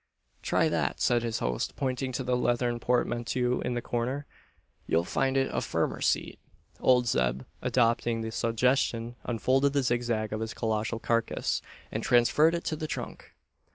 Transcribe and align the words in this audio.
"Try 0.41 0.67
that," 0.67 0.99
said 0.99 1.21
his 1.21 1.37
host, 1.37 1.75
pointing 1.75 2.11
to 2.13 2.23
the 2.23 2.35
leathern 2.35 2.79
portmanteau 2.79 3.59
in 3.61 3.75
the 3.75 3.83
corner: 3.83 4.25
"you'll 4.87 5.03
find 5.03 5.37
it 5.37 5.53
a 5.53 5.61
firmer 5.61 6.01
seat." 6.01 6.39
Old 6.79 7.07
Zeb, 7.07 7.43
adopting 7.61 8.21
the 8.21 8.31
suggestion, 8.31 9.15
unfolded 9.25 9.73
the 9.73 9.83
zigzag 9.83 10.33
of 10.33 10.39
his 10.41 10.55
colossal 10.55 10.97
carcase, 10.97 11.61
and 11.91 12.01
transferred 12.01 12.55
it 12.55 12.63
to 12.63 12.75
the 12.75 12.87
trunk. 12.87 13.35